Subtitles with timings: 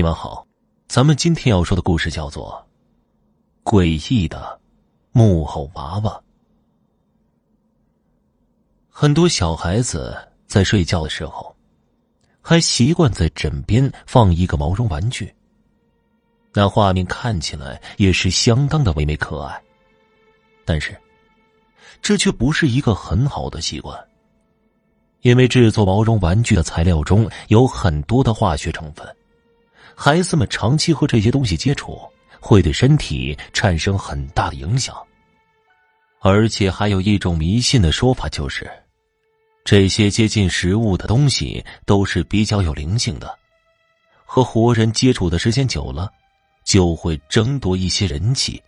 [0.00, 0.46] 你们好，
[0.88, 2.66] 咱们今天要说的故事叫做
[3.70, 4.58] 《诡异的
[5.12, 6.10] 木偶娃娃》。
[8.88, 10.16] 很多小孩子
[10.46, 11.54] 在睡觉的时候，
[12.40, 15.30] 还习惯在枕边放一个毛绒玩具。
[16.54, 19.62] 那画面看起来也是相当的唯美可爱，
[20.64, 20.96] 但是
[22.00, 24.02] 这却不是一个很好的习惯，
[25.20, 29.06] 因为制作毛绒玩具的材料中有很多的化学成分。
[30.02, 32.10] 孩子们长期和这些东西接触，
[32.40, 34.96] 会对身体产生很大的影响。
[36.20, 38.66] 而且还有一种迷信的说法，就是
[39.62, 43.38] 这些接近食物的东西都是比较有灵性的，
[44.24, 46.10] 和活人接触的时间久了，
[46.64, 48.58] 就会争夺一些人气，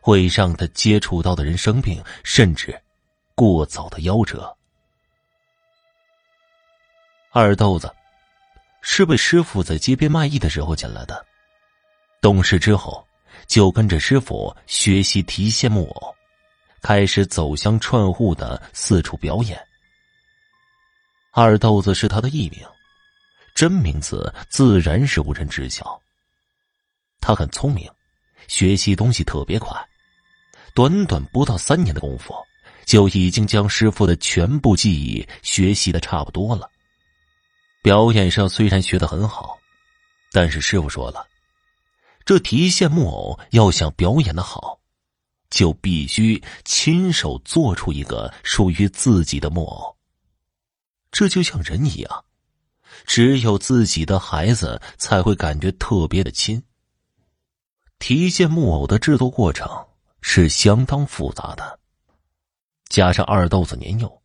[0.00, 2.80] 会让他接触到的人生病，甚至
[3.34, 4.56] 过早的夭折。
[7.32, 7.92] 二豆子。
[8.82, 11.24] 是被师傅在街边卖艺的时候捡来的。
[12.20, 13.06] 懂事之后，
[13.46, 16.14] 就跟着师傅学习提线木偶，
[16.82, 19.58] 开始走乡串户的四处表演。
[21.32, 22.66] 二豆子是他的艺名，
[23.54, 25.98] 真名字自然是无人知晓。
[27.20, 27.90] 他很聪明，
[28.48, 29.74] 学习东西特别快，
[30.74, 32.34] 短短不到三年的功夫，
[32.84, 36.68] 就已经将师傅的全部技艺学习的差不多了。
[37.82, 39.58] 表演上虽然学的很好，
[40.30, 41.26] 但是师傅说了，
[42.24, 44.78] 这提线木偶要想表演的好，
[45.50, 49.96] 就必须亲手做出一个属于自己的木偶。
[51.10, 52.24] 这就像人一样，
[53.04, 56.62] 只有自己的孩子才会感觉特别的亲。
[57.98, 59.68] 提线木偶的制作过程
[60.20, 61.80] 是相当复杂的，
[62.88, 64.22] 加上二豆子年幼，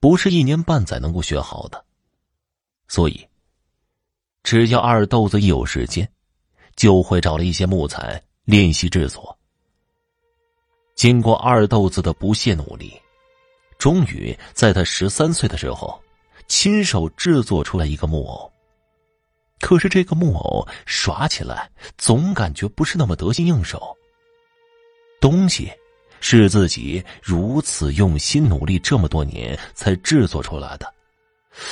[0.00, 1.84] 不是一年半载能够学好的。
[2.90, 3.24] 所以，
[4.42, 6.10] 只要二豆子一有时间，
[6.74, 9.38] 就会找了一些木材练习制作。
[10.96, 12.92] 经过二豆子的不懈努力，
[13.78, 16.02] 终于在他十三岁的时候，
[16.48, 18.52] 亲手制作出来一个木偶。
[19.60, 23.96] 可是这个木偶耍起来总感觉不是那么得心应手。
[25.20, 25.70] 东西
[26.20, 30.92] 是自己如此用心努力这么多年才制作出来的。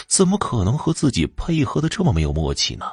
[0.06, 2.86] 怎么可能和自己配合的这么没有默契呢？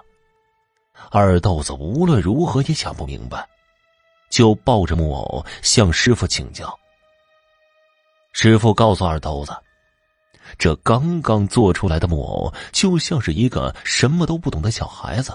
[1.11, 3.47] 二豆子无论如何也想不明白，
[4.29, 6.77] 就抱着木偶向师傅请教。
[8.31, 9.55] 师傅告诉二豆子，
[10.57, 15.33] 这刚刚做出来的木偶就像是一个什么都不懂的小孩子，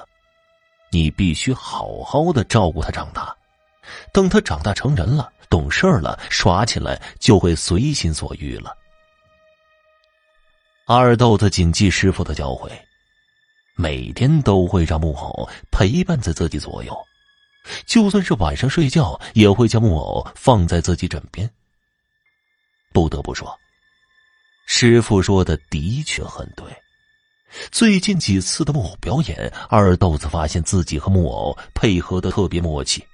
[0.91, 3.35] 你必须好好的照顾他长大，
[4.13, 8.77] 等他长大成人了、懂事了，耍起来就会随心所欲了。
[10.93, 12.69] 二豆子谨记师傅的教诲，
[13.77, 16.93] 每天都会让木偶陪伴在自己左右，
[17.87, 21.49] 就算是晚上睡觉，也会将木偶放在自己枕边。
[22.93, 23.57] 不得不说，
[24.67, 26.67] 师傅说的的确很对。
[27.71, 33.07] 最近几次的木偶表演，二豆子发现自己和木偶配合的特别默契，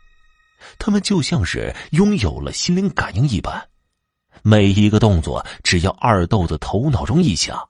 [0.78, 3.68] 他们就像是拥有了心灵感应一般。
[4.48, 7.68] 每一个动作，只要二豆子头脑中一想，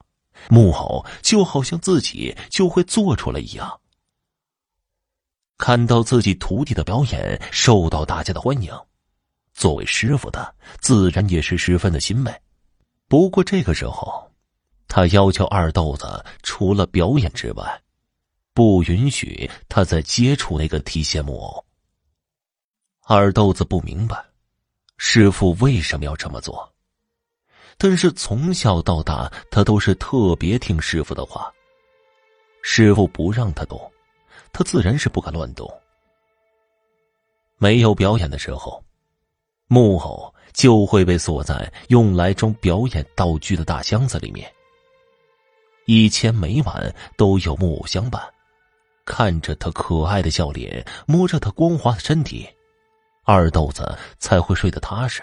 [0.51, 3.81] 木偶就好像自己就会做出来一样。
[5.57, 8.71] 看到自己徒弟的表演受到大家的欢迎，
[9.55, 12.43] 作为师傅的自然也是十分的欣慰。
[13.09, 14.31] 不过这个时候，
[14.87, 17.81] 他要求二豆子除了表演之外，
[18.53, 21.65] 不允许他再接触那个提线木偶。
[23.07, 24.23] 二豆子不明白。
[24.97, 26.73] 师傅为什么要这么做？
[27.79, 31.53] 但是从小到大，他都是特别听师傅的话。
[32.63, 33.79] 师傅不让他动，
[34.53, 35.71] 他自然是不敢乱动。
[37.59, 38.83] 没有表演的时候，
[39.67, 44.51] 木偶就会被锁在用来装表演道具的大箱子里面。
[45.85, 48.21] 以前每晚都有木偶相伴，
[49.05, 52.49] 看着他可爱的笑脸，摸着他光滑的身体。
[53.29, 55.21] 二豆子才会睡得踏实。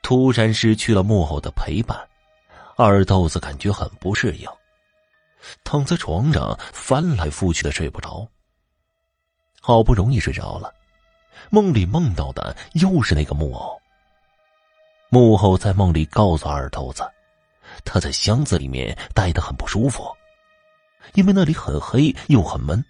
[0.00, 1.98] 突然失去了木偶的陪伴，
[2.76, 4.48] 二豆子感觉很不适应，
[5.64, 8.24] 躺在床上翻来覆去的睡不着。
[9.60, 10.72] 好不容易睡着了，
[11.50, 13.76] 梦里梦到的又是那个木偶。
[15.08, 17.02] 木偶在梦里告诉二豆子，
[17.84, 20.06] 他在箱子里面待得很不舒服，
[21.14, 22.84] 因为那里很黑又很闷。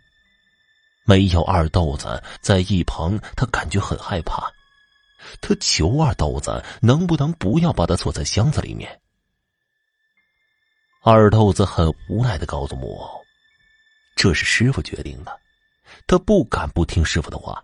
[1.05, 4.51] 没有二豆子在一旁，他感觉很害怕。
[5.41, 9.01] 他求二豆子能不能不要把他锁在箱子里面。
[11.03, 13.23] 二豆子很无奈的告诉木偶
[14.17, 15.41] ：“这是师傅决定的，
[16.07, 17.63] 他不敢不听师傅的话。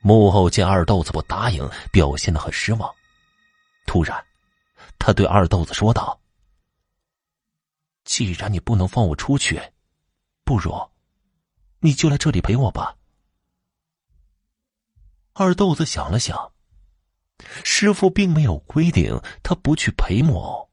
[0.00, 2.94] 木偶见二豆子不答应，表现的很失望。
[3.86, 4.22] 突然，
[4.98, 6.20] 他对二豆子说道
[8.04, 9.60] ：“既然你不能放我出去，
[10.44, 10.70] 不如
[11.80, 12.96] 你就来这里陪我吧。”
[15.34, 16.52] 二豆子想了想，
[17.62, 20.68] 师傅并没有规定他不去陪木偶，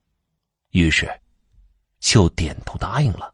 [0.72, 1.22] 于是
[2.00, 3.34] 就点头答应了。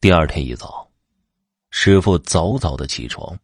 [0.00, 0.90] 第二天一早，
[1.70, 3.38] 师傅早早的起床。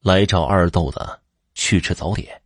[0.00, 1.20] 来找二豆子
[1.54, 2.42] 去吃早点，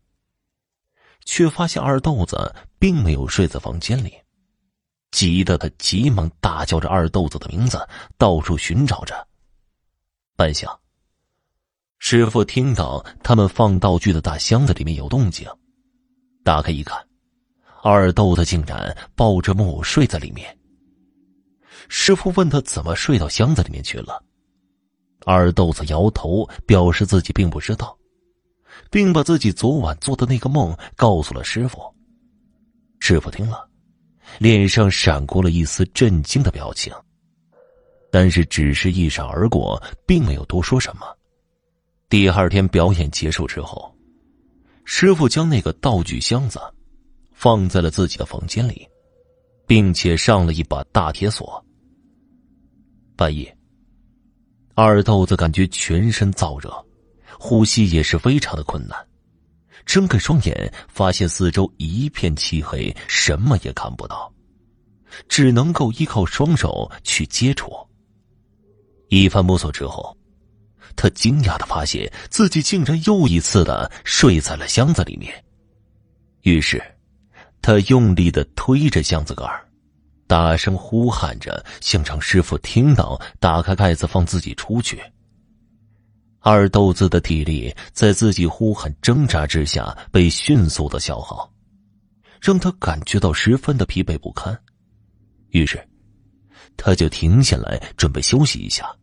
[1.25, 4.17] 却发现二豆子并没有睡在房间里，
[5.11, 7.85] 急得他急忙大叫着二豆子的名字，
[8.17, 9.27] 到处寻找着。
[10.39, 10.73] 半晌，
[11.99, 15.49] 师傅听到他们放道具的大箱子里面有动静，
[16.45, 16.97] 打开一看，
[17.83, 20.57] 二豆子竟然抱着木偶睡在里面。
[21.89, 24.23] 师傅问他怎么睡到箱子里面去了。
[25.27, 27.99] 二豆子摇头，表示自己并不知道，
[28.93, 31.83] 并把自己昨晚做的那个梦告诉了师傅。
[33.01, 33.69] 师傅听了，
[34.39, 36.95] 脸上闪过了一丝震惊的表情，
[38.11, 41.07] 但是只是一闪而过，并没有多说什么。
[42.09, 43.95] 第二天表演结束之后，
[44.85, 46.59] 师傅将那个道具箱子
[47.33, 48.89] 放在了自己的房间里，
[49.67, 51.63] 并且上了一把大铁锁。
[53.15, 53.55] 半夜。
[54.75, 56.73] 二豆子感觉全身燥热，
[57.39, 58.97] 呼吸也是非常的困难。
[59.85, 64.33] 睁开双眼，发现四周一片漆黑，什么也看不到，
[65.29, 67.73] 只能够依靠双手去接触。
[69.09, 70.17] 一番摸索之后，
[70.97, 75.33] 他惊讶的发现自己竟然又一次的睡在了箱子里面。
[76.43, 76.83] 于是，
[77.63, 79.45] 他用力的推着箱子盖。
[80.27, 85.01] 大声呼喊着，想让师傅听到，打开盖子放自己出去。
[86.41, 91.51] 二豆子的体力在自己呼喊挣扎之下被迅速的消耗，
[92.43, 94.57] 让他感觉到十分的疲惫不堪。
[95.49, 95.83] 于是，
[96.77, 98.95] 他就停下来准备休息一下。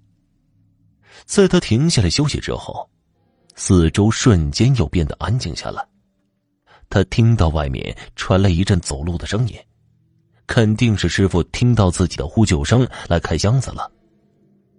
[1.25, 2.89] 在他停下来休息之后，
[3.55, 5.85] 四周瞬间又变得安静下来。
[6.89, 9.55] 他听到外面传来一阵走路的声音。
[10.47, 13.91] 肯定是师傅听到自己的呼救声来开箱子了。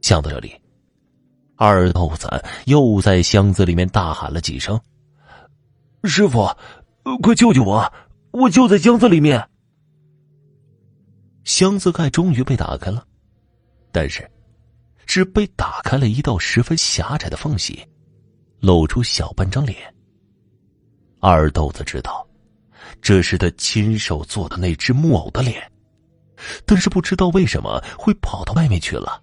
[0.00, 0.54] 想到这里，
[1.56, 2.28] 二豆子
[2.66, 4.80] 又在箱子里面大喊了几声
[6.04, 6.48] ：“师傅，
[7.20, 7.92] 快救救我！
[8.30, 9.44] 我就在箱子里面。”
[11.42, 13.04] 箱子盖终于被打开了，
[13.90, 14.30] 但是
[15.06, 17.82] 只被打开了一道十分狭窄的缝隙，
[18.60, 19.78] 露出小半张脸。
[21.20, 22.26] 二豆子知道。
[23.02, 25.70] 这是他亲手做的那只木偶的脸，
[26.64, 29.22] 但是不知道为什么会跑到外面去了。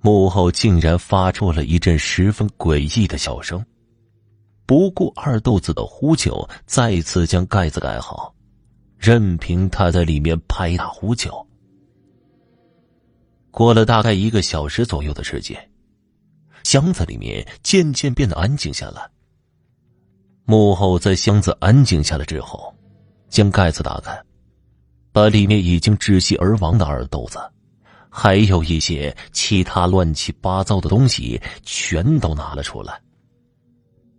[0.00, 3.64] 幕后竟然发出了一阵十分诡异的笑声，
[4.66, 8.34] 不顾二豆子的呼救，再次将盖子盖好，
[8.98, 11.46] 任凭他在里面拍打呼救。
[13.54, 15.56] 过了大概一个小时左右的时间，
[16.64, 19.08] 箱子里面渐渐变得安静下来。
[20.44, 22.74] 幕后在箱子安静下来之后，
[23.28, 24.20] 将盖子打开，
[25.12, 27.38] 把里面已经窒息而亡的二豆子，
[28.10, 33.00] 还有一些其他乱七八糟的东西全都拿了出来。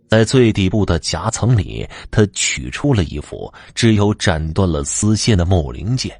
[0.08, 6.18] 在最底部的夹层里，他取出了一副只有斩断了丝线的木偶零件，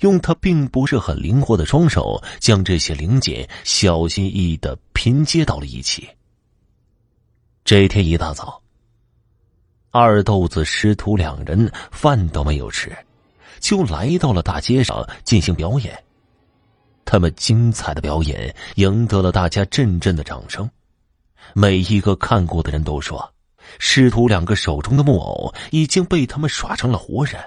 [0.00, 6.08] 用他并不是很灵活的双手，将这些零件小心翼翼的拼接到了一起。
[7.64, 8.60] 这天一大早。
[9.90, 12.90] 二豆子师徒两人饭都没有吃，
[13.60, 16.02] 就来到了大街上进行表演。
[17.04, 20.68] 他们精彩的表演赢得了大家阵阵的掌声。
[21.52, 23.30] 每一个看过的人都说，
[23.78, 27.38] 师徒两个手中的木偶已经被他们耍成了活人。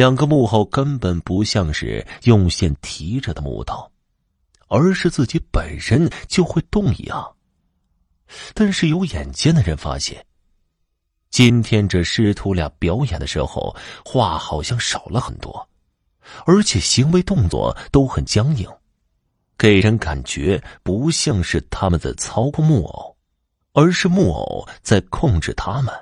[0.00, 3.92] 两个木偶根本不像是用线提着的木头，
[4.68, 7.36] 而是自己本身就会动一样。
[8.54, 10.24] 但是有眼尖的人发现。
[11.28, 15.68] 今天这师徒俩表演的时候，话好像少了很多，
[16.46, 18.66] 而且行为动作都很僵硬，
[19.58, 23.14] 给人感觉不像是他们在操控木偶，
[23.74, 25.94] 而是木偶在控制他们。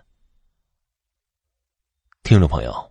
[2.23, 2.88] 听众朋友，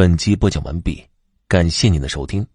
[0.00, 1.04] 本集播讲完毕，
[1.46, 2.46] 感谢您的收听。